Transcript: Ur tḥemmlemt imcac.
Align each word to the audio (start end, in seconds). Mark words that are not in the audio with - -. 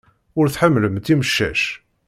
Ur 0.39 0.47
tḥemmlemt 0.49 1.07
imcac. 1.13 1.61